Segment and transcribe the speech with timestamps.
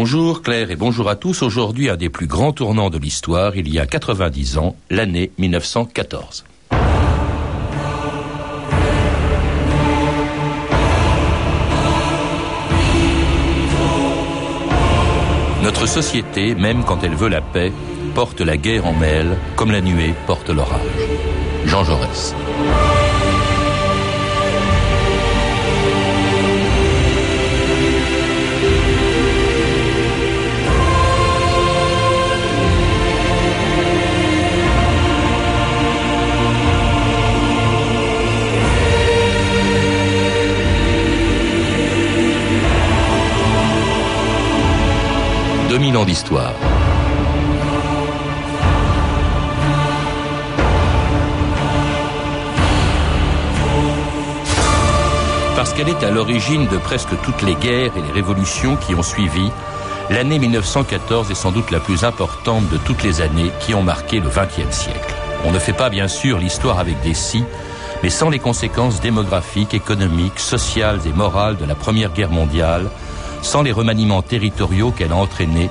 [0.00, 1.42] Bonjour Claire et bonjour à tous.
[1.42, 6.44] Aujourd'hui, un des plus grands tournants de l'histoire, il y a 90 ans, l'année 1914.
[15.64, 17.72] Notre société, même quand elle veut la paix,
[18.14, 20.78] porte la guerre en mêle, comme la nuée porte l'orage.
[21.66, 22.36] Jean Jaurès.
[45.78, 46.54] 2000 ans d'histoire.
[55.54, 59.04] Parce qu'elle est à l'origine de presque toutes les guerres et les révolutions qui ont
[59.04, 59.52] suivi,
[60.10, 64.18] l'année 1914 est sans doute la plus importante de toutes les années qui ont marqué
[64.18, 65.14] le XXe siècle.
[65.44, 67.44] On ne fait pas bien sûr l'histoire avec des si,
[68.02, 72.90] mais sans les conséquences démographiques, économiques, sociales et morales de la Première Guerre mondiale,
[73.42, 75.70] sans les remaniements territoriaux qu'elle a entraînés,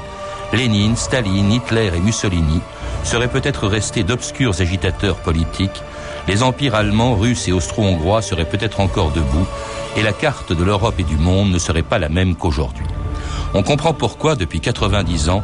[0.53, 2.61] Lénine, Staline, Hitler et Mussolini
[3.03, 5.83] seraient peut-être restés d'obscurs agitateurs politiques,
[6.27, 9.45] les empires allemands, russes et austro-hongrois seraient peut-être encore debout,
[9.95, 12.85] et la carte de l'Europe et du monde ne serait pas la même qu'aujourd'hui.
[13.53, 15.43] On comprend pourquoi, depuis 90 ans,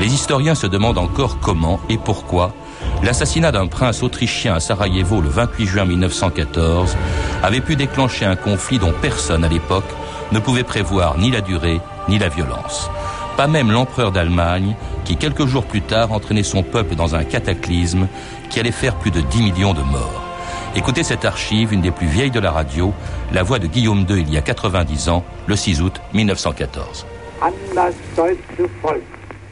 [0.00, 2.52] les historiens se demandent encore comment et pourquoi
[3.02, 6.96] l'assassinat d'un prince autrichien à Sarajevo le 28 juin 1914
[7.42, 9.84] avait pu déclencher un conflit dont personne à l'époque
[10.30, 12.90] ne pouvait prévoir ni la durée ni la violence.
[13.36, 18.06] Pas même l'empereur d'Allemagne, qui quelques jours plus tard entraînait son peuple dans un cataclysme
[18.50, 20.22] qui allait faire plus de 10 millions de morts.
[20.74, 22.92] Écoutez cette archive, une des plus vieilles de la radio,
[23.32, 27.06] la voix de Guillaume II il y a 90 ans, le 6 août 1914.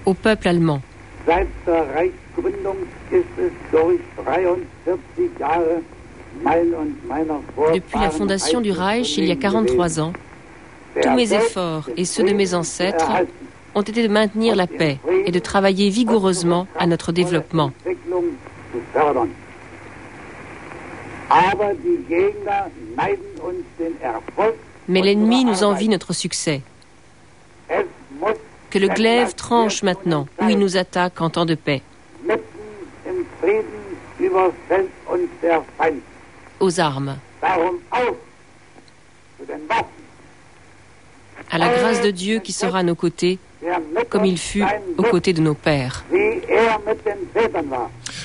[0.07, 0.81] Au peuple allemand.
[7.75, 10.13] Depuis la fondation du Reich il y a 43 ans,
[11.03, 13.11] tous mes efforts et ceux de mes ancêtres
[13.75, 17.73] ont été de maintenir la paix et de travailler vigoureusement à notre développement.
[24.89, 26.63] Mais l'ennemi nous envie notre succès.
[28.71, 31.83] Que le glaive tranche maintenant, où il nous attaque en temps de paix.
[36.61, 37.17] Aux armes
[41.51, 43.39] à la grâce de Dieu qui sera à nos côtés,
[44.09, 44.65] comme il fut
[44.97, 46.05] aux côtés de nos pères.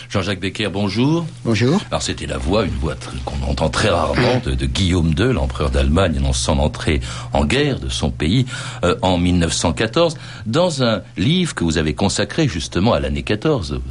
[0.10, 1.26] Jean-Jacques Becker, bonjour.
[1.44, 1.82] Bonjour.
[1.90, 6.20] Alors c'était la voix, une voix qu'on entend très rarement, de, Guillaume II, l'empereur d'Allemagne,
[6.22, 7.02] dans son entrée
[7.34, 8.46] en guerre de son pays
[8.84, 13.82] euh, en 1914, dans un livre que vous avez consacré justement à l'année 14,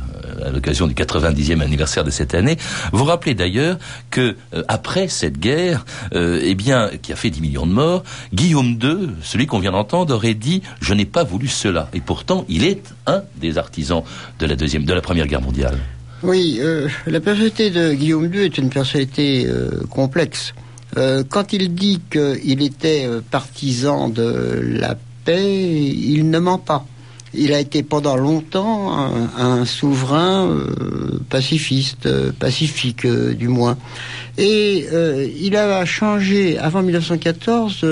[0.45, 2.57] à l'occasion du 90e anniversaire de cette année.
[2.93, 3.79] Vous rappelez d'ailleurs
[4.11, 5.85] que euh, après cette guerre,
[6.15, 9.73] euh, eh bien, qui a fait 10 millions de morts, Guillaume II, celui qu'on vient
[9.73, 11.89] d'entendre, aurait dit je n'ai pas voulu cela.
[11.93, 14.03] Et pourtant, il est un des artisans
[14.39, 15.79] de la deuxième, de la première guerre mondiale.
[16.23, 19.47] Oui, euh, la personnalité de Guillaume II est une personnalité
[19.91, 20.55] complexe.
[20.95, 25.83] quand il dit qu'il était partisan de la paix,
[26.15, 26.87] il ne ment pas
[27.37, 28.93] il a été pendant longtemps
[29.37, 33.77] un, souverain euh, pacifiste, euh, pacifique euh, du moins.
[34.37, 34.87] Et
[35.41, 37.87] il a changé avant 1914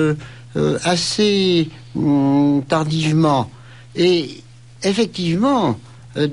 [0.83, 3.49] assez hum, tardivement.
[3.95, 4.41] Et
[4.83, 5.79] effectivement,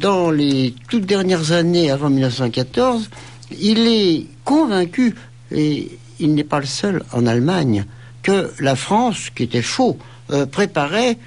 [0.00, 3.09] dans les toutes dernières années avant 1914,
[3.60, 5.15] il est convaincu,
[5.53, 5.88] et
[6.19, 7.84] il n'est pas le seul en Allemagne,
[8.22, 9.97] que la France, qui était faux,
[10.50, 11.18] préparait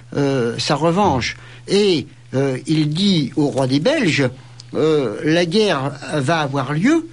[0.58, 1.36] sa revanche.
[1.68, 4.30] Et euh, il dit au roi des Belges,
[4.74, 7.08] euh, la guerre va avoir lieu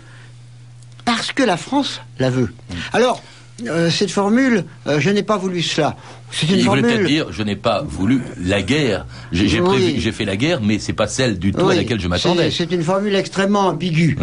[1.05, 2.49] parce que la France la veut.
[2.49, 2.75] Mm.
[2.95, 3.23] Alors,
[3.67, 5.97] euh, cette formule, je n'ai pas voulu cela.
[6.31, 6.84] C'est une Il formule...
[6.84, 9.05] voulait peut-être dire, je n'ai pas voulu la guerre.
[9.33, 12.51] J'ai j'ai fait la guerre, mais c'est pas celle du tout à laquelle je m'attendais.
[12.51, 14.16] C'est une formule extrêmement ambiguë.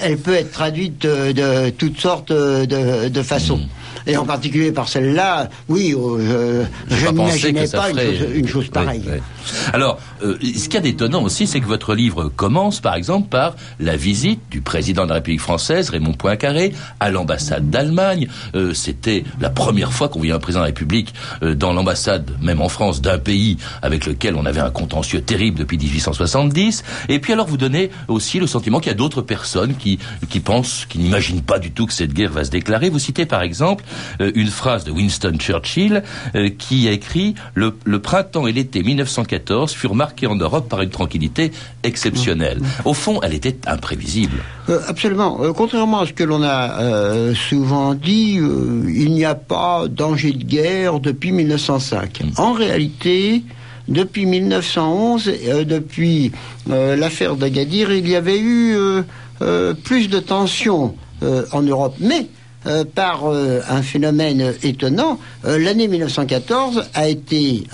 [0.00, 3.58] elle peut être traduite de, toutes sortes de, façons.
[3.58, 3.68] Mm.
[4.06, 9.02] Et en particulier par celle-là, oui, je, je n'imaginais pas, une, chose, pareille.
[9.72, 13.56] Alors, euh, ce qui est étonnant aussi, c'est que votre livre commence, par exemple, par
[13.80, 18.28] la visite du président de la République française, Raymond Poincaré, à l'ambassade d'Allemagne.
[18.54, 21.12] Euh, c'était la première fois qu'on voyait un président de la République
[21.42, 25.58] euh, dans l'ambassade, même en France, d'un pays avec lequel on avait un contentieux terrible
[25.58, 26.84] depuis 1870.
[27.08, 29.98] Et puis alors, vous donnez aussi le sentiment qu'il y a d'autres personnes qui,
[30.28, 32.88] qui pensent, qui n'imaginent pas du tout que cette guerre va se déclarer.
[32.88, 36.02] Vous citez, par exemple, euh, une phrase de Winston Churchill
[36.34, 40.90] euh, qui a écrit le, printemps et l'été 1914 furent marqués en Europe par une
[40.90, 41.52] tranquillité
[41.82, 42.60] exceptionnelle.
[42.84, 44.38] Au fond, elle était imprévisible.
[44.88, 45.38] absolument.
[45.54, 51.00] contrairement à ce que l'on a souvent dit, il n'y a pas danger de guerre
[51.00, 52.20] depuis 1905.
[52.20, 52.40] Mm.
[52.40, 53.42] En réalité,
[53.88, 55.32] depuis 1911,
[55.66, 56.32] depuis
[56.68, 58.76] l'affaire d'Agadir, il y avait eu
[59.84, 60.94] plus de tensions
[61.52, 61.96] en Europe.
[62.00, 62.26] Mais
[62.66, 65.20] euh, par euh, un phénomène étonnant.
[65.44, 67.64] Euh, l'année 1914 a été,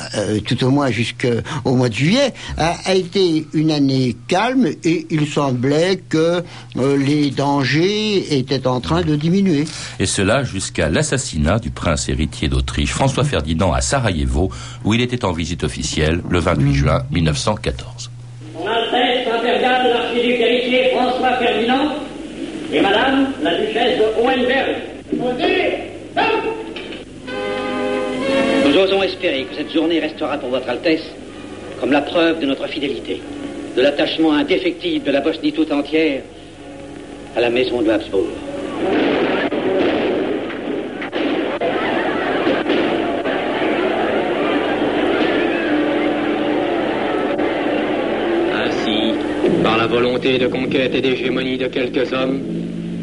[0.46, 5.96] tout au moins jusqu'au mois de juillet, a, été une année calme et il semblait
[5.96, 6.42] que
[6.76, 9.64] les dangers étaient en train de diminuer.
[9.98, 14.50] Et cela jusqu'à l'assassinat du prince héritier d'Autriche, François Ferdinand, à Sarajevo,
[14.84, 18.10] où il était en visite officielle le 28 juin 1914.
[18.54, 21.94] Son Altesse impériale l'archiduc héritier François Ferdinand
[22.72, 24.76] et Madame la Duchesse de Hohenberg.
[28.64, 31.04] Nous osons espérer que cette journée restera pour Votre Altesse
[31.80, 33.20] comme la preuve de notre fidélité,
[33.76, 36.22] de l'attachement indéfectible de la Bosnie tout entière
[37.36, 38.28] à la maison de Habsbourg.
[48.54, 49.14] Ainsi,
[49.62, 52.40] par la volonté de conquête et d'hégémonie de quelques hommes,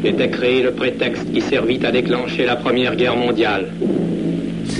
[0.04, 3.72] était créé le prétexte qui servit à déclencher la Première Guerre mondiale.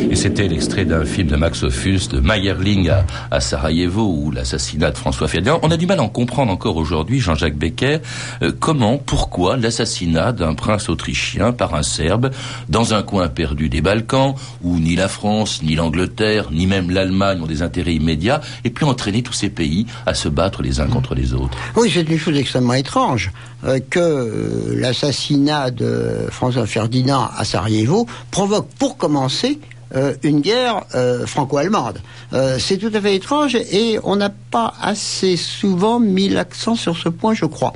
[0.08, 2.90] Et c'était l'extrait d'un film de Max Ophüls, de Meyerling
[3.30, 5.58] à, Sarajevo, ou l'assassinat de François Ferdinand.
[5.62, 7.98] On a du mal à en comprendre encore aujourd'hui, Jean-Jacques Becker,
[8.42, 12.30] euh, comment, pourquoi l'assassinat d'un prince autrichien par un Serbe
[12.68, 17.42] dans un coin perdu des Balkans, où ni la France, ni l'Angleterre, ni même l'Allemagne
[17.42, 20.86] ont des intérêts immédiats, et puis entraîner tous ces pays à se battre les uns
[20.86, 21.56] contre les autres.
[21.76, 23.32] Oui, c'est une chose extrêmement étrange
[23.64, 29.58] euh, que euh, l'assassinat de François Ferdinand à Sarajevo provoque, pour commencer,
[29.96, 32.00] euh, une guerre euh, franco-allemande.
[32.32, 36.96] Euh, c'est tout à fait étrange et on n'a pas assez souvent mis l'accent sur
[36.96, 37.72] ce point, je crois.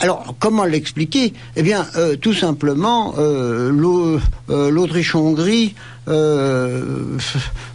[0.00, 1.32] alors, comment l'expliquer?
[1.56, 1.86] Eh bien,
[2.20, 5.74] tout simplement, l'Autriche-Hongrie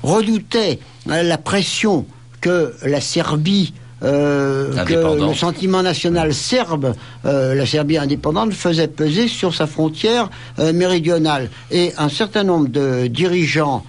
[0.04, 2.06] redoutait la pression
[2.42, 6.94] que la Serbie euh, que le sentiment national serbe,
[7.26, 10.30] euh, la Serbie indépendante, faisait peser sur sa frontière
[10.60, 11.50] euh, méridionale.
[11.72, 13.84] Et un certain nombre de dirigeants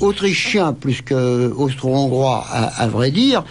[0.00, 3.42] autrichiens plus que austro-hongrois à, vrai dire,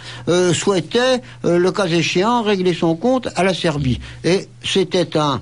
[0.52, 3.98] souhaitaient, le cas échéant, régler son compte à la Serbie.
[4.22, 5.40] Et c'était un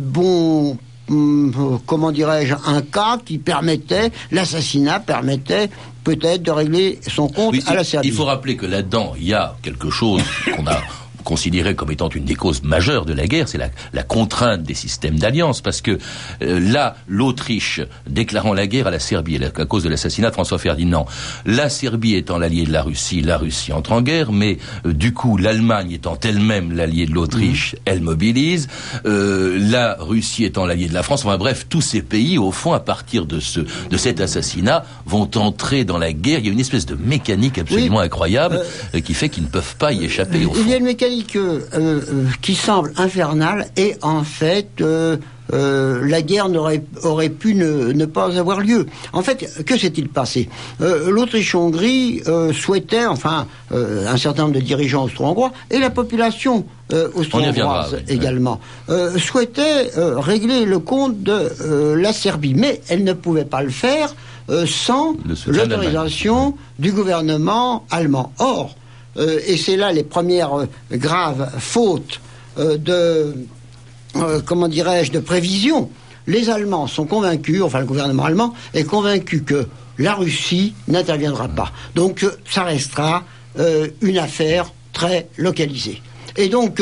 [0.00, 0.76] bon
[1.08, 5.70] hum, comment dirais-je, un cas qui permettait, l'assassinat permettait
[6.16, 8.08] peut-être de régler son compte à la Serbie.
[8.08, 10.22] Il faut rappeler que là-dedans, il y a quelque chose
[10.56, 10.80] qu'on a
[11.24, 15.18] considéré comme étant une des causes majeures de la guerre, c'est la, contrainte des systèmes
[15.18, 15.98] d'alliance, parce que
[16.42, 20.58] euh, là, l'Autriche déclarant la guerre à la Serbie à, cause de l'assassinat de François
[20.58, 21.06] Ferdinand,
[21.44, 25.12] la Serbie étant l'allié de la Russie, la Russie entre en guerre, mais euh, du
[25.12, 27.78] coup, l'Allemagne étant elle-même l'allié de l'Autriche, mmh.
[27.84, 28.68] elle mobilise,
[29.04, 32.72] euh, la Russie étant l'allié de la France, enfin bref, tous ces pays, au fond,
[32.72, 36.38] à partir de ce de cet assassinat, vont entrer dans la guerre.
[36.40, 38.62] Il y a une espèce de mécanique absolument incroyable
[39.04, 40.44] qui fait qu'ils ne peuvent pas y échapper.
[40.44, 40.60] Au fond.
[40.64, 42.00] Il y a une mécanique euh, euh,
[42.42, 45.16] qui semble infernale et en fait euh,
[45.50, 48.86] la guerre n'aurait aurait pu ne, pas avoir lieu.
[49.14, 50.50] En fait, que s'est-il passé?
[50.78, 52.22] L'Autriche-Hongrie
[52.52, 56.66] souhaitait, enfin, un certain nombre de dirigeants austro-hongrois et la population
[57.14, 58.60] austro-hongroise également,
[59.16, 64.14] souhaitait régler le compte de la Serbie, mais elle ne pouvait pas le faire
[64.66, 68.34] sans l'autorisation du gouvernement allemand.
[68.38, 68.74] Or,
[69.18, 72.20] euh, et c'est là les premières euh, graves fautes
[72.58, 73.34] euh, de,
[74.46, 75.90] comment dirais-je, de prévision.
[76.26, 79.66] Les Allemands sont convaincus, enfin le gouvernement allemand est convaincu que
[79.98, 81.72] la Russie n'interviendra pas.
[81.94, 83.24] Donc ça restera
[84.02, 86.00] une affaire très localisée.
[86.36, 86.80] Et donc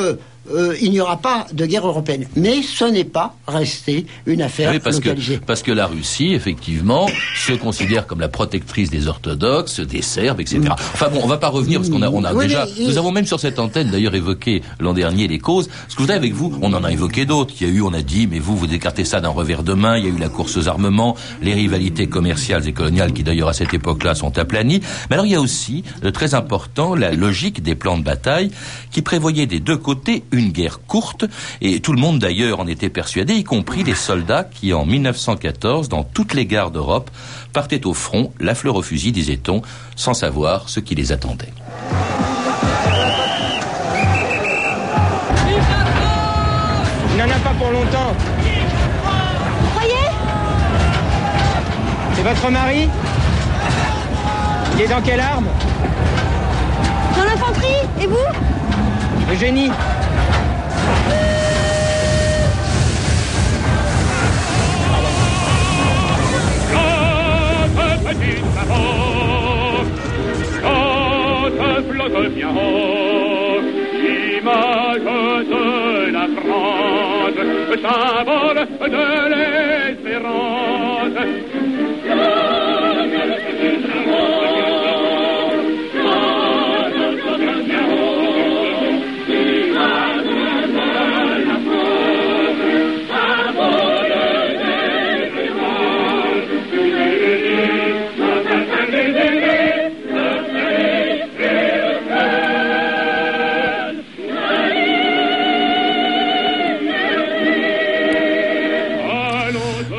[0.54, 2.26] euh, il n'y aura pas de guerre européenne.
[2.36, 5.38] Mais ce n'est pas resté une affaire oui, parce localisée.
[5.38, 10.40] Que, parce que la Russie, effectivement, se considère comme la protectrice des orthodoxes, des Serbes,
[10.40, 10.60] etc.
[10.60, 10.72] Mm.
[10.72, 13.26] Enfin bon, on va pas revenir parce qu'on a, on a déjà, nous avons même
[13.26, 15.68] sur cette antenne d'ailleurs évoqué l'an dernier les causes.
[15.88, 17.54] Ce que je voudrais avec vous, on en a évoqué d'autres.
[17.60, 19.72] Il y a eu, on a dit, mais vous, vous écartez ça d'un revers de
[19.72, 19.96] main.
[19.96, 23.48] Il y a eu la course aux armements, les rivalités commerciales et coloniales qui d'ailleurs
[23.48, 24.80] à cette époque-là sont aplanies.
[25.10, 28.50] Mais alors il y a aussi, de très important, la logique des plans de bataille
[28.90, 31.24] qui prévoyaient des deux côtés une guerre courte,
[31.60, 35.88] et tout le monde d'ailleurs en était persuadé, y compris les soldats qui, en 1914,
[35.88, 37.10] dans toutes les gares d'Europe,
[37.52, 39.62] partaient au front, la fleur au fusil, disait-on,
[39.96, 41.52] sans savoir ce qui les attendait.
[47.12, 48.12] Il n'en a pas pour longtemps.
[49.60, 49.94] Vous croyez?
[52.22, 52.88] Votre mari?
[54.74, 55.46] Il est dans quelle arme?
[57.16, 58.16] Dans l'infanterie Et vous?
[59.32, 59.70] Eugénie
[68.06, 69.84] petite maman,
[70.60, 73.60] chante, flotte bien haut,
[74.38, 75.08] image
[75.50, 75.64] de
[76.12, 77.40] la France,
[77.82, 78.60] symbole
[78.94, 81.16] de l'espérance.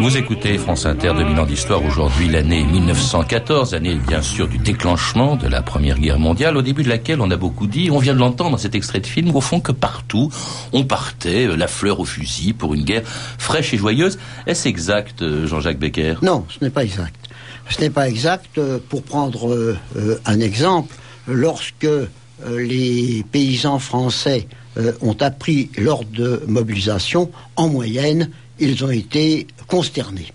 [0.08, 5.36] Vous écoutez France Inter, 2000 ans d'histoire, aujourd'hui l'année 1914, année bien sûr du déclenchement
[5.36, 8.14] de la Première Guerre mondiale, au début de laquelle on a beaucoup dit, on vient
[8.14, 10.32] de l'entendre dans cet extrait de film, au fond que partout
[10.72, 14.18] on partait, euh, la fleur au fusil, pour une guerre fraîche et joyeuse.
[14.46, 16.16] Est-ce exact, euh, Jean-Jacques Becker?
[16.22, 17.28] Non, ce n'est pas exact.
[17.70, 18.58] Ce n'est pas exact.
[18.60, 19.78] euh, Pour prendre
[20.26, 20.96] un exemple,
[21.28, 21.86] lorsque
[22.48, 24.48] les paysans français
[25.02, 30.32] ont appris l'ordre de mobilisation, en moyenne, ils ont été consternés.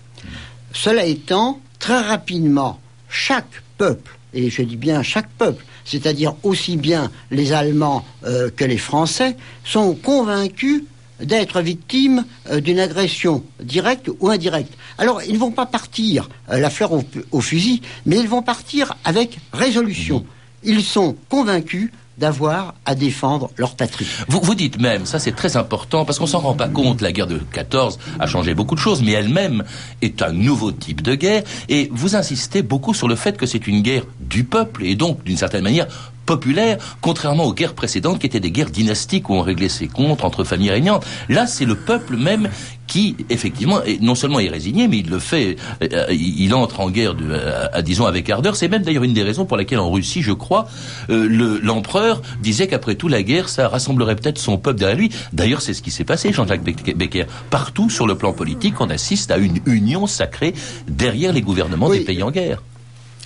[0.73, 7.11] Cela étant, très rapidement, chaque peuple, et je dis bien chaque peuple, c'est-à-dire aussi bien
[7.31, 9.35] les Allemands euh, que les Français,
[9.65, 10.83] sont convaincus
[11.19, 14.73] d'être victimes euh, d'une agression directe ou indirecte.
[14.97, 18.41] Alors, ils ne vont pas partir euh, la fleur au, au fusil, mais ils vont
[18.41, 20.25] partir avec résolution.
[20.63, 24.07] Ils sont convaincus d'avoir à défendre leur patrie.
[24.27, 27.11] Vous, vous dites même, ça c'est très important, parce qu'on s'en rend pas compte, la
[27.11, 29.63] guerre de 14 a changé beaucoup de choses, mais elle-même
[30.01, 33.67] est un nouveau type de guerre, et vous insistez beaucoup sur le fait que c'est
[33.67, 35.87] une guerre du peuple, et donc d'une certaine manière
[36.25, 40.23] populaire, contrairement aux guerres précédentes qui étaient des guerres dynastiques où on réglait ses comptes
[40.23, 41.05] entre familles régnantes.
[41.29, 42.49] Là, c'est le peuple même
[42.87, 46.89] qui, effectivement, est, non seulement est résigné, mais il le fait, euh, il, entre en
[46.89, 48.55] guerre, de, à, à, disons, avec ardeur.
[48.55, 50.67] C'est même d'ailleurs une des raisons pour laquelle en Russie, je crois,
[51.09, 55.09] euh, le- l'empereur disait qu'après tout, la guerre, ça rassemblerait peut-être son peuple derrière lui.
[55.31, 57.25] D'ailleurs, c'est ce qui s'est passé, Jean-Jacques Beck- Becker.
[57.49, 60.53] Partout, sur le plan politique, on assiste à une union sacrée
[60.87, 61.99] derrière les gouvernements Oui.
[61.99, 62.61] des pays en guerre.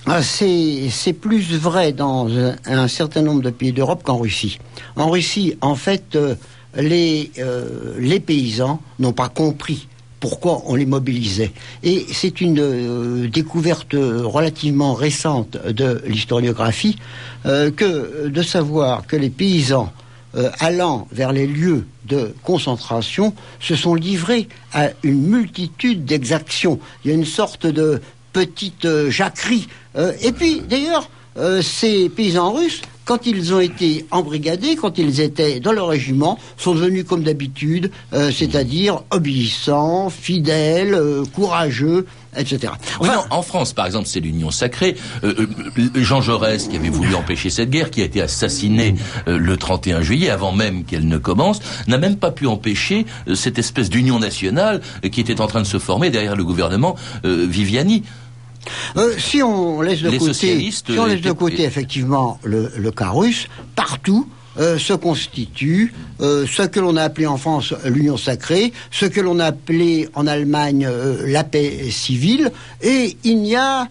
[0.06, 4.58] Ah, C'est plus vrai dans un, un certain nombre de pays d'Europe qu'en Russie.
[4.96, 6.34] En Russie, en fait, euh,
[6.76, 9.88] les, euh, les paysans n'ont pas compris
[10.20, 11.52] pourquoi on les mobilisait.
[11.82, 16.98] Et c'est une euh, découverte relativement récente de l'historiographie
[17.46, 19.92] euh, que de savoir que les paysans
[20.36, 26.80] euh, allant vers les lieux de concentration se sont livrés à une multitude d'exactions.
[27.04, 28.00] Il y a une sorte de
[28.46, 29.68] petite euh, jacquerie.
[29.96, 35.20] Euh, et puis, d'ailleurs, euh, ces paysans russes, quand ils ont été embrigadés, quand ils
[35.20, 42.72] étaient dans le régiment, sont devenus comme d'habitude, euh, c'est-à-dire obéissants, fidèles, euh, courageux, etc.
[43.00, 44.94] Oui, Enfin, non, en France, par exemple, c'est l'Union sacrée.
[45.24, 45.46] Euh,
[45.94, 48.94] Jean Jaurès, qui avait voulu empêcher cette guerre, qui a été assassiné
[49.26, 53.88] le 31 juillet, avant même qu'elle ne commence, n'a même pas pu empêcher cette espèce
[53.88, 58.02] d'union nationale qui était en train de se former derrière le gouvernement Viviani.
[58.96, 60.32] Euh, si on laisse de Les côté,
[60.92, 63.46] si on laisse étaient- de côté effectivement le, le cas russe,
[63.76, 69.06] partout euh, se constitue euh, ce que l'on a appelé en France l'union sacrée, ce
[69.06, 72.50] que l'on a appelé en Allemagne euh, la paix civile,
[72.82, 73.86] et il n'y a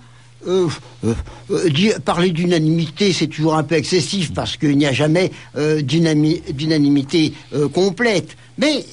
[0.48, 0.68] euh,
[1.06, 1.14] euh,
[1.52, 7.34] euh, parler d'unanimité, c'est toujours un peu excessif parce qu'il n'y a jamais euh, d'unanimité
[7.54, 8.36] euh, complète.
[8.58, 8.86] Mais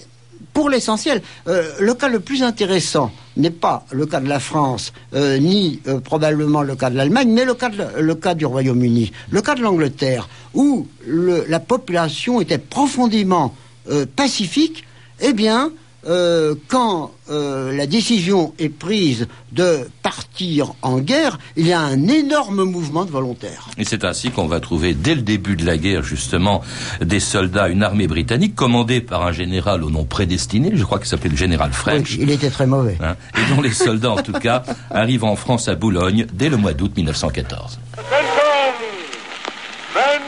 [0.55, 4.93] pour l'essentiel, euh, le cas le plus intéressant n'est pas le cas de la France,
[5.15, 7.71] euh, ni euh, probablement le cas de l'Allemagne, mais le cas,
[8.01, 13.55] le cas du Royaume-Uni, le cas de l'Angleterre, où le- la population était profondément
[14.17, 14.85] pacifique,
[15.21, 15.71] eh bien,
[16.07, 22.07] euh, quand euh, la décision est prise de partir en guerre, il y a un
[22.09, 23.69] énorme mouvement de volontaires.
[23.79, 26.63] Et c'est ainsi qu'on va trouver, dès le début de la guerre, justement,
[27.01, 31.09] des soldats, une armée britannique commandée par un général au nom prédestiné, je crois qu'il
[31.09, 32.13] s'appelait le général French.
[32.13, 32.99] Oui, il était très mauvais.
[33.03, 36.57] hein, et dont les soldats, en tout cas, arrivent en France à Boulogne dès le
[36.57, 37.79] mois d'août 1914.
[37.95, 38.11] Attention!
[39.95, 40.23] Men,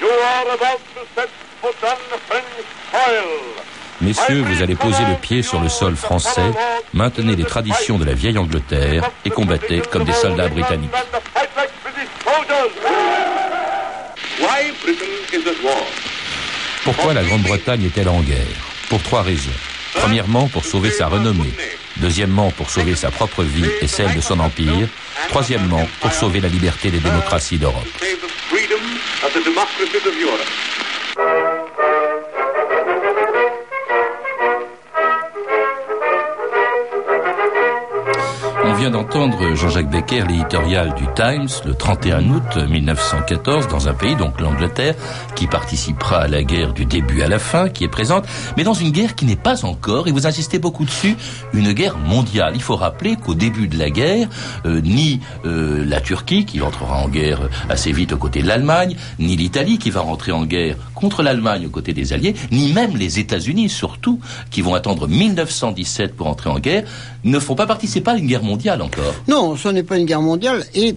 [0.00, 1.28] you are about to set
[1.60, 2.44] foot on French
[2.90, 3.64] soil.
[4.00, 6.52] Messieurs, vous allez poser le pied sur le sol français,
[6.94, 10.90] maintenez les traditions de la vieille Angleterre et combattez comme des soldats britanniques.
[16.84, 18.38] Pourquoi la Grande-Bretagne est-elle en guerre?
[18.88, 19.50] Pour trois raisons.
[19.94, 21.52] Premièrement, pour sauver sa renommée.
[21.98, 24.88] Deuxièmement, pour sauver sa propre vie et celle de son empire.
[25.28, 27.86] Troisièmement, pour sauver la liberté des démocraties d'Europe.
[38.90, 44.94] D'entendre Jean-Jacques Becker, l'éditorial du Times, le 31 août 1914, dans un pays, donc l'Angleterre,
[45.34, 48.74] qui participera à la guerre du début à la fin, qui est présente, mais dans
[48.74, 51.16] une guerre qui n'est pas encore, et vous insistez beaucoup dessus,
[51.52, 52.52] une guerre mondiale.
[52.54, 54.28] Il faut rappeler qu'au début de la guerre,
[54.66, 58.96] euh, ni euh, la Turquie, qui entrera en guerre assez vite aux côtés de l'Allemagne,
[59.18, 62.96] ni l'Italie, qui va rentrer en guerre contre l'Allemagne aux côtés des Alliés, ni même
[62.96, 64.20] les États-Unis, surtout,
[64.50, 66.84] qui vont attendre 1917 pour entrer en guerre,
[67.24, 68.79] ne font pas c'est pas une guerre mondiale
[69.28, 70.94] Non, ce n'est pas une guerre mondiale et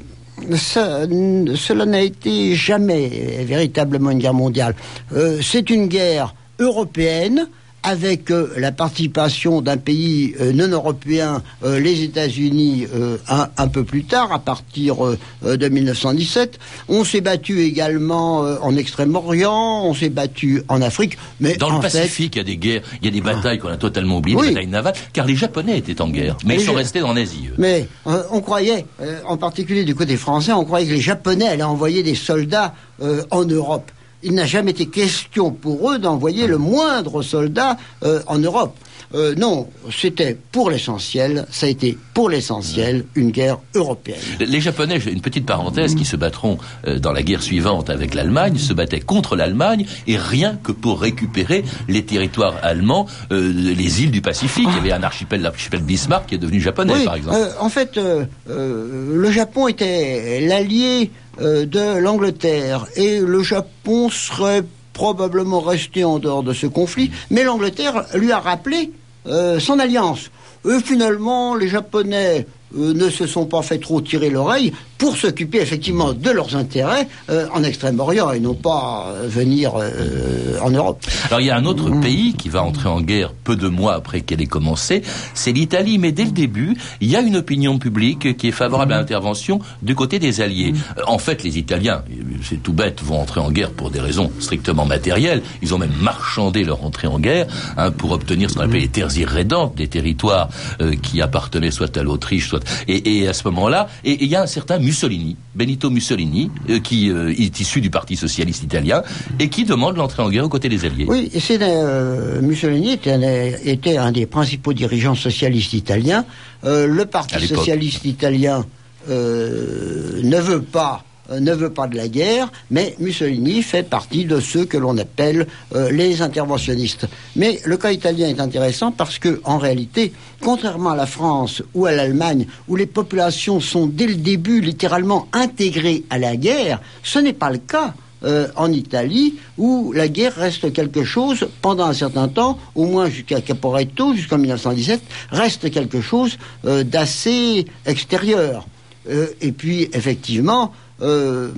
[0.56, 4.76] cela n'a été jamais véritablement une guerre mondiale.
[5.14, 7.48] Euh, c'est une guerre européenne
[7.84, 12.88] avec euh, la participation d'un pays euh, non européen, euh, les États-Unis,
[13.28, 14.96] un, un, peu plus tard, à partir
[15.44, 16.60] de 1917.
[16.90, 21.82] On s'est battu également en Extrême-Orient, on s'est battu en Afrique, mais dans en le
[21.82, 24.18] Pacifique, fait, il y a des guerres, il y a des batailles qu'on a totalement
[24.18, 24.48] oubliées, Oui.
[24.48, 27.48] des batailles navales, car les Japonais étaient en guerre, mais ils sont restés en Asie.
[27.50, 27.56] eux.
[27.58, 31.48] Mais euh, on croyait, euh, en particulier du côté français, on croyait que les Japonais
[31.48, 33.92] allaient envoyer des soldats euh, en Europe.
[34.24, 38.76] Il n'a jamais été question pour eux d'envoyer le moindre soldat euh, en Europe.
[39.16, 44.18] Euh, non, c'était pour l'essentiel, ça a été pour l'essentiel une guerre européenne.
[44.40, 48.58] Les Japonais, une petite parenthèse, qui se battront euh, dans la guerre suivante avec l'Allemagne,
[48.58, 54.10] se battaient contre l'Allemagne et rien que pour récupérer les territoires allemands, euh, les îles
[54.12, 54.68] du Pacifique.
[54.72, 57.36] Il y avait un archipel, l'archipel Bismarck, qui est devenu japonais, Oui, par exemple.
[57.38, 64.64] euh, en fait, euh, euh, le Japon était l'allié de l'Angleterre et le Japon serait
[64.94, 68.92] probablement resté en dehors de ce conflit, mais l'Angleterre lui a rappelé
[69.26, 70.32] euh, son alliance.
[70.66, 72.46] Et finalement, les Japonais
[72.78, 74.72] euh, ne se sont pas fait trop tirer l'oreille
[75.04, 80.58] pour s'occuper effectivement de leurs intérêts euh, en Extrême-Orient et non pas euh, venir euh,
[80.62, 81.04] en Europe.
[81.28, 83.96] Alors il y a un autre pays qui va entrer en guerre peu de mois
[83.96, 85.02] après qu'elle ait commencé,
[85.34, 85.98] c'est l'Italie.
[85.98, 89.60] Mais dès le début, il y a une opinion publique qui est favorable à l'intervention
[89.82, 90.74] du côté des Alliés.
[91.06, 92.02] En fait, les Italiens,
[92.42, 95.42] c'est tout bête, vont entrer en guerre pour des raisons strictement matérielles.
[95.62, 98.88] Ils ont même marchandé leur entrée en guerre hein, pour obtenir ce qu'on appelle les
[98.88, 100.48] terres irrédentes, des territoires
[100.80, 104.42] euh, qui appartenaient soit à l'Autriche, soit et, à ce moment-là, et il y a
[104.42, 109.02] un certain Mussolini, Benito Mussolini, euh, qui euh, est issu du Parti socialiste italien
[109.40, 111.06] et qui demande l'entrée en guerre aux côtés des Alliés.
[111.08, 113.22] Oui, c'est euh, Mussolini était un,
[113.66, 116.26] était un des principaux dirigeants socialistes italiens.
[116.64, 118.66] Le Parti socialiste italien
[119.10, 124.66] ne veut pas ne veut pas de la guerre, mais Mussolini fait partie de ceux
[124.66, 127.08] que l'on appelle euh, les interventionnistes.
[127.36, 131.86] Mais le cas italien est intéressant parce que, en réalité, contrairement à la France ou
[131.86, 137.20] à l'Allemagne, où les populations sont dès le début littéralement intégrées à la guerre, ce
[137.20, 137.94] n'est pas le cas
[138.26, 143.10] euh, en Italie, où la guerre reste quelque chose, pendant un certain temps, au moins
[143.10, 148.66] jusqu'à Caporetto, jusqu'en 1917, reste quelque chose euh, d'assez extérieur.
[149.10, 150.72] Euh, et puis, effectivement,
[151.04, 151.50] euh,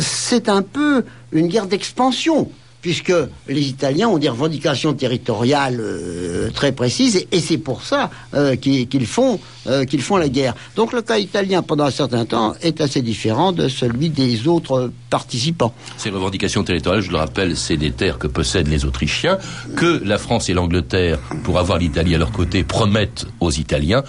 [0.00, 3.12] c'est un peu une guerre d'expansion, puisque
[3.48, 9.06] les Italiens ont des revendications territoriales euh, très précises, et, c'est pour ça euh, qu'ils
[9.06, 9.38] font,
[9.98, 10.54] font la guerre.
[10.76, 14.90] Donc le cas italien, pendant un certain temps, est assez différent de celui des autres
[15.10, 15.74] participants.
[15.96, 19.38] Ces revendications territoriales, je le rappelle, c'est des terres que possèdent les Autrichiens,
[19.76, 24.04] que la France et l'Angleterre, pour avoir l'Italie à leur côté, promettent aux Italiens.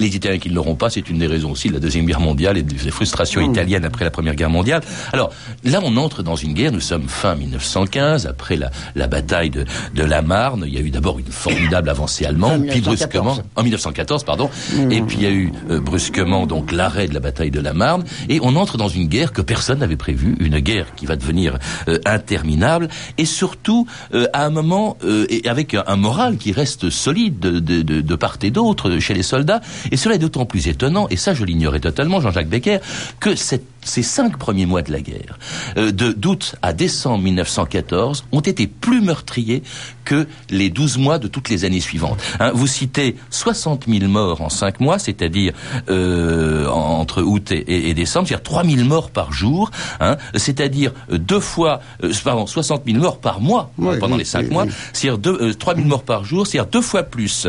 [0.00, 2.20] Les Italiens qui ne l'auront pas, c'est une des raisons aussi de la Deuxième Guerre
[2.20, 4.80] mondiale et des frustrations italiennes après la Première Guerre mondiale.
[5.12, 5.30] Alors,
[5.62, 9.66] là, on entre dans une guerre, nous sommes fin 1915, après la, la bataille de,
[9.94, 13.36] de la Marne, il y a eu d'abord une formidable avancée allemande, puis 1914.
[13.36, 14.48] brusquement, en 1914, pardon,
[14.90, 17.74] et puis il y a eu euh, brusquement donc l'arrêt de la bataille de la
[17.74, 21.16] Marne, et on entre dans une guerre que personne n'avait prévue, une guerre qui va
[21.16, 21.58] devenir
[21.88, 26.52] euh, interminable, et surtout euh, à un moment euh, et avec un, un moral qui
[26.52, 29.60] reste solide de, de, de, de part et d'autre chez les soldats,
[29.90, 32.78] et cela est d'autant plus étonnant, et ça je l'ignorais totalement, Jean-Jacques Becker,
[33.20, 35.38] que cette, ces cinq premiers mois de la guerre,
[35.76, 39.62] euh, de d'août à décembre 1914, ont été plus meurtriers
[40.04, 42.18] que les 12 mois de toutes les années suivantes.
[42.40, 45.52] Hein, vous citez 60 000 morts en 5 mois, c'est-à-dire
[45.88, 50.16] euh, en- entre août et, et- et décembre, c'est-à-dire 3 000 morts par jour, hein,
[50.34, 54.24] c'est-à-dire euh, deux fois, euh, pardon, 60 000 morts par mois Oui, pendant oui, les
[54.24, 54.70] 5 oui, mois, oui.
[54.92, 57.46] c'est-à-dire deux, euh, 3 000 morts par jour, c'est-à-dire deux fois plus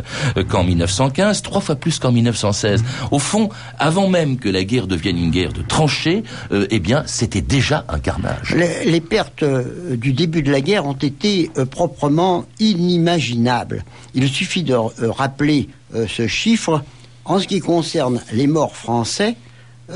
[0.50, 2.84] qu'en 1915, trois fois plus qu'en 1916.
[3.12, 7.04] Au fond, avant même que la guerre devienne une guerre de tranchées, euh, eh bien,
[7.06, 8.56] c'était déjà un carnage.
[8.86, 13.84] Les, pertes euh, du début de la guerre ont été euh, proprement inimaginables.
[14.14, 15.70] Il suffit de rappeler
[16.08, 16.84] ce chiffre.
[17.26, 19.36] En ce qui concerne les morts français,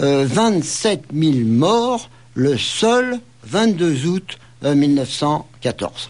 [0.01, 6.09] euh, 27 000 morts le seul 22 août euh, 1914.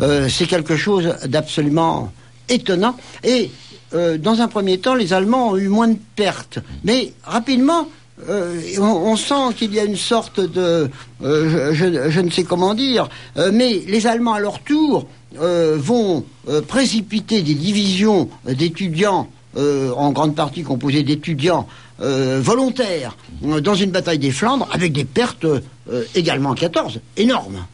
[0.00, 2.12] Euh, C'est quelque chose d'absolument
[2.48, 2.96] étonnant.
[3.24, 3.50] Et
[3.96, 6.58] euh, dans un premier temps, les Allemands ont eu moins de pertes.
[6.84, 7.88] Mais rapidement,
[8.28, 10.90] euh, on, sent qu'il y a une sorte de,
[11.22, 13.08] euh, je, ne sais comment dire,
[13.52, 15.06] mais les Allemands à leur tour
[15.38, 16.24] vont
[16.66, 24.66] précipiter des divisions d'étudiants, en grande partie composées d'étudiants volontaires, dans une bataille des Flandres,
[24.72, 25.46] avec des pertes
[25.92, 27.64] euh, également en 14 énormes.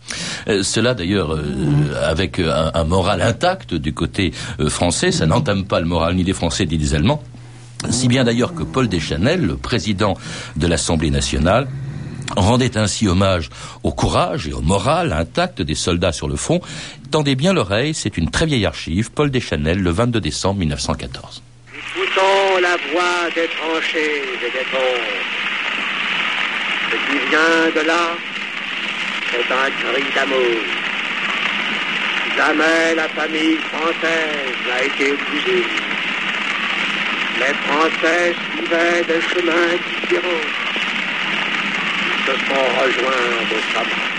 [0.49, 1.43] Euh, cela d'ailleurs euh,
[2.05, 6.15] avec euh, un, un moral intact du côté euh, français, ça n'entame pas le moral
[6.15, 7.23] ni des Français ni des Allemands.
[7.91, 10.17] Si bien d'ailleurs que Paul Deschanel, le président
[10.57, 11.67] de l'Assemblée nationale,
[12.37, 13.51] rendait ainsi hommage
[13.83, 16.61] au courage et au moral intact des soldats sur le front.
[17.11, 21.43] Tendez bien l'oreille, c'est une très vieille archive, Paul Deschanel, le 22 décembre 1914.
[21.75, 25.42] Écoutons la voix des tranchées et des.
[26.93, 28.19] Ce qui vient de là,
[29.31, 30.61] c'est un cri d'amour.
[32.37, 35.65] Jamais la famille française n'a été épousée.
[37.39, 40.49] Les Français suivaient des chemins différents.
[42.09, 44.12] Ils se sont rejoints au sabbat.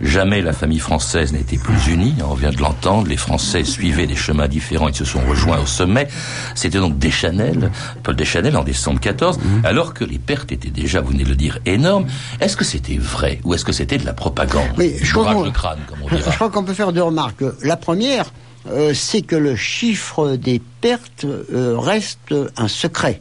[0.00, 4.14] Jamais la famille française n'était plus unie, on vient de l'entendre, les Français suivaient des
[4.16, 6.08] chemins différents, ils se sont rejoints au sommet.
[6.54, 7.70] C'était donc Deschanel,
[8.02, 11.34] Paul Deschanel en décembre 14, alors que les pertes étaient déjà, vous venez de le
[11.36, 12.06] dire, énormes.
[12.40, 15.44] Est-ce que c'était vrai ou est-ce que c'était de la propagande Oui, je crois qu'on-
[15.44, 16.30] de crâne, comme on Je dira.
[16.32, 17.42] crois qu'on peut faire deux remarques.
[17.62, 18.26] La première,
[18.70, 23.20] euh, c'est que le chiffre des pertes euh, reste un secret.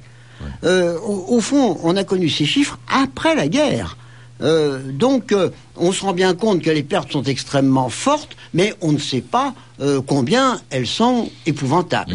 [0.63, 3.97] Euh, au, au fond, on a connu ces chiffres après la guerre.
[4.41, 8.73] Euh, donc, euh, on se rend bien compte que les pertes sont extrêmement fortes, mais
[8.81, 12.13] on ne sait pas euh, combien elles sont épouvantables.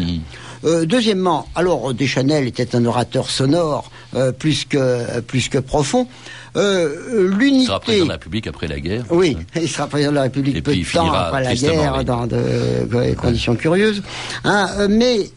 [0.65, 3.91] Euh, deuxièmement, alors Deschanel était un orateur sonore
[4.39, 6.07] plus que plus que profond.
[6.55, 7.65] Euh, Il L'unité.
[7.65, 9.03] sera président de la République après la guerre.
[9.09, 12.27] Oui, il sera président de la République Et peu de temps après la guerre, dans
[12.27, 12.37] de,
[12.85, 14.03] de conditions curieuses.
[14.43, 15.29] Hein, mais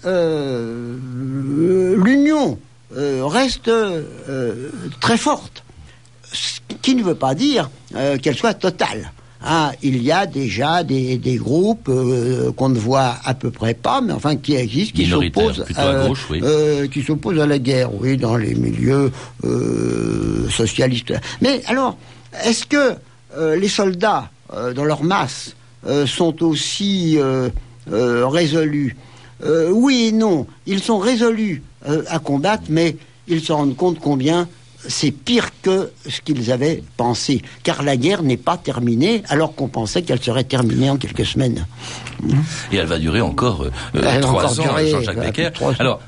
[1.96, 2.58] l'union
[2.92, 3.70] reste
[5.00, 5.64] très forte,
[6.32, 9.12] ce qui ne veut pas dire euh, qu'elle soit totale.
[9.44, 13.74] Hein, il y a déjà des, des groupes euh, qu'on ne voit à peu près
[13.74, 16.40] pas, mais enfin qui existent, qui s'opposent à gauche, oui.
[16.42, 19.12] euh, qui s'opposent à la guerre, oui, dans les milieux
[19.44, 21.12] euh, socialistes.
[21.42, 21.96] Mais alors,
[22.44, 22.96] est-ce que
[23.56, 24.30] les soldats,
[24.74, 25.54] dans leur masse,
[26.06, 27.18] sont aussi
[27.86, 28.96] résolus?
[29.44, 30.46] Oui et non.
[30.66, 31.62] Ils sont résolus
[32.08, 32.96] à combattre, mais
[33.28, 34.48] ils se rendent compte combien
[34.88, 37.42] c'est pire que ce qu'ils avaient pensé.
[37.62, 41.66] Car la guerre n'est pas terminée, alors qu'on pensait qu'elle serait terminée en quelques semaines.
[42.72, 43.70] Et elle va durer encore euh,
[44.00, 45.50] va trois ans, Jean-Jacques Becker.
[45.78, 46.00] Alors,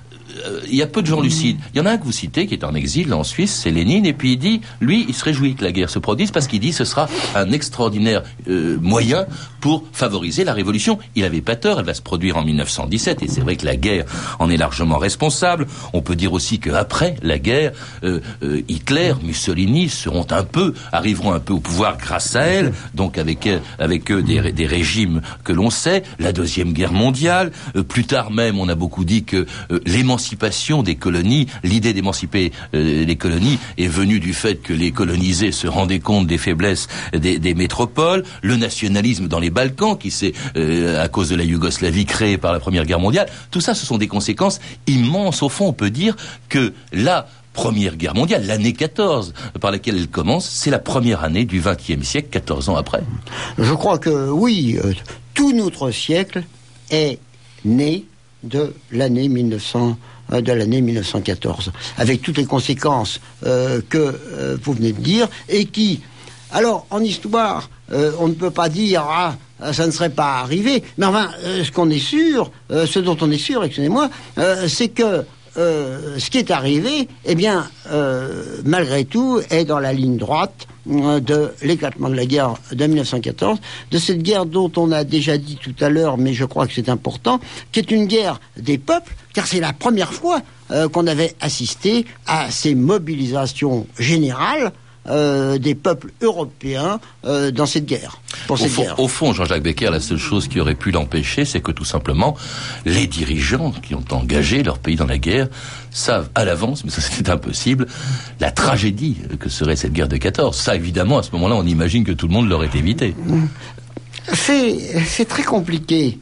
[0.69, 1.59] il y a peu de gens lucides.
[1.75, 3.71] Il y en a un que vous citez qui est en exil en Suisse, c'est
[3.71, 6.47] Lénine, et puis il dit, lui, il se réjouit que la guerre se produise parce
[6.47, 9.27] qu'il dit ce sera un extraordinaire euh, moyen
[9.61, 10.99] pour favoriser la révolution.
[11.15, 13.77] Il avait pas tort, elle va se produire en 1917, et c'est vrai que la
[13.77, 14.05] guerre
[14.39, 15.67] en est largement responsable.
[15.93, 17.73] On peut dire aussi qu'après la guerre,
[18.05, 22.73] euh, euh, Hitler, Mussolini seront un peu, arriveront un peu au pouvoir grâce à elle,
[22.95, 27.53] donc avec, euh, avec eux des, des régimes que l'on sait, la Deuxième Guerre mondiale,
[27.77, 29.81] euh, plus tard même on a beaucoup dit que euh,
[30.19, 35.53] l'émancipation des colonies, l'idée d'émanciper euh, les colonies est venue du fait que les colonisés
[35.53, 41.01] se rendaient compte des faiblesses des, métropoles, le nationalisme dans les Balkans qui s'est, euh,
[41.01, 43.97] à cause de la Yougoslavie, créé par la Première Guerre mondiale, tout ça ce sont
[43.97, 45.41] des conséquences immenses.
[45.45, 46.17] Au fond on peut dire
[46.49, 51.45] que là, Première Guerre mondiale, l'année 14 par laquelle elle commence, c'est la première année
[51.45, 53.03] du XXe siècle, 14 ans après.
[53.57, 54.93] Je crois que oui, euh,
[55.35, 56.43] tout notre siècle
[56.91, 57.19] est
[57.65, 58.05] né
[58.43, 59.97] de l'année 1900
[60.33, 65.27] euh, de l'année 1914, avec toutes les conséquences euh, que euh, vous venez de dire,
[65.49, 66.01] et qui,
[66.53, 69.35] alors en histoire, on ne peut pas dire ah
[69.73, 73.39] ça ne serait pas arrivé, mais enfin ce qu'on est sûr, ce dont on est
[73.39, 74.11] sûr, excusez-moi,
[74.67, 75.25] c'est que
[75.57, 77.67] ce qui est arrivé, eh bien,
[78.65, 83.59] malgré tout, est dans la ligne droite de l'éclatement de la guerre de 1914,
[83.91, 86.73] de cette guerre dont on a déjà dit tout à l'heure, mais je crois que
[86.73, 87.41] c'est important,
[87.73, 92.07] qui est une guerre des peuples, car c'est la première fois euh, qu'on avait assisté
[92.27, 94.73] à ces mobilisations générales
[95.11, 98.21] euh, des peuples européens euh, dans cette guerre.
[98.47, 99.01] Pour Au cette fond, guerre.
[99.01, 102.37] au fond, Jean-Jacques Becker, la seule chose qui aurait pu l'empêcher, c'est que tout simplement,
[102.85, 105.49] les dirigeants qui ont engagé leur pays dans la guerre
[105.91, 107.87] savent à l'avance, mais ça c'était impossible,
[108.41, 110.57] la tragédie que serait cette guerre de 14.
[110.57, 113.15] Ça, évidemment, à ce moment-là, on imagine que tout le monde l'aurait évité.
[114.33, 116.19] C'est c'est très compliqué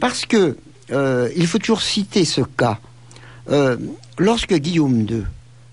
[0.00, 0.56] parce que
[0.92, 2.78] euh, il faut toujours citer ce cas.
[3.50, 3.76] euh,
[4.18, 5.22] lorsque Guillaume II,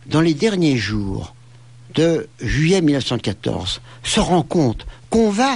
[0.07, 1.33] dans les derniers jours
[1.95, 5.55] de juillet 1914, se rend compte qu'on va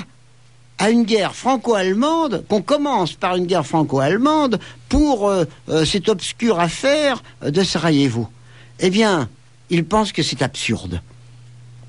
[0.78, 6.60] à une guerre franco-allemande, qu'on commence par une guerre franco-allemande pour euh, euh, cette obscure
[6.60, 8.28] affaire de Sarajevo,
[8.80, 9.30] eh bien,
[9.70, 11.02] il pense que c'est absurde.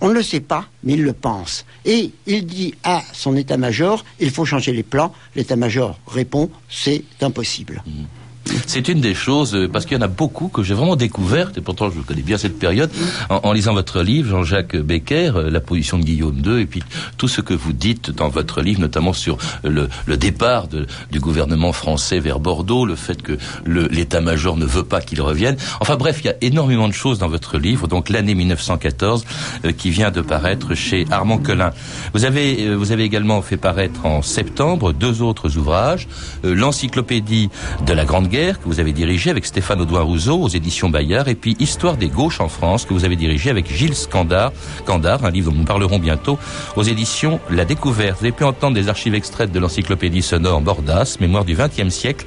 [0.03, 1.65] On ne le sait pas, mais il le pense.
[1.85, 5.15] Et il dit à son état-major, il faut changer les plans.
[5.37, 7.83] L'état-major répond, c'est impossible.
[7.87, 8.22] Mmh.
[8.67, 11.59] C'est une des choses, euh, parce qu'il y en a beaucoup que j'ai vraiment découvertes,
[11.59, 12.91] et pourtant je connais bien cette période,
[13.31, 16.83] en, en lisant votre livre, Jean-Jacques Becker, euh, La position de Guillaume II, et puis
[17.19, 21.21] tout ce que vous dites dans votre livre, notamment sur le, le départ de, du
[21.21, 25.57] gouvernement français vers Bordeaux, le fait que l'état-major ne veut pas qu'il revienne.
[25.81, 29.25] Enfin bref, il y a énormément de choses dans votre livre, donc l'année 1914,
[29.65, 31.71] euh, qui vient de paraître chez Armand Collin.
[32.15, 36.09] Vous avez, euh, vous avez également fait paraître en septembre deux autres ouvrages,
[36.45, 37.51] euh, l'encyclopédie
[37.87, 41.55] de la Grande Que vous avez dirigé avec Stéphane Audouin-Rousseau aux éditions Bayard, et puis
[41.61, 44.53] Histoire des gauches en France, que vous avez dirigé avec Gilles Scandard,
[44.87, 46.39] Candard, un livre dont nous parlerons bientôt,
[46.77, 48.21] aux éditions La Découverte.
[48.21, 52.25] Vous avez pu entendre des archives extraites de l'encyclopédie sonore Bordas, mémoire du XXe siècle,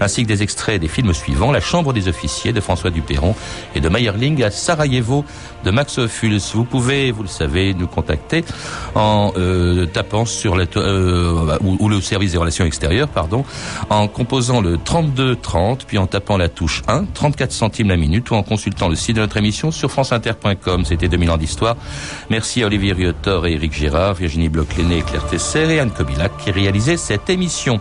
[0.00, 3.34] ainsi que des extraits des films suivants, La Chambre des officiers de François Dupéron
[3.74, 5.24] et de Meyerling à Sarajevo
[5.64, 6.40] de Max Ophuls.
[6.54, 8.44] Vous pouvez, vous le savez, nous contacter
[8.94, 13.44] en euh, tapant sur la, euh, ou, ou, le service des relations extérieures, pardon,
[13.90, 18.30] en composant le 32 30, puis en tapant la touche 1, 34 centimes la minute,
[18.30, 20.84] ou en consultant le site de notre émission sur franceinter.com.
[20.84, 21.76] C'était 2000 ans d'histoire.
[22.30, 26.50] Merci à Olivier Riotor et Éric Gérard, Virginie Bloch-Léné, Claire Tesser et Anne Kobilac qui
[26.50, 27.80] réalisaient cette émission.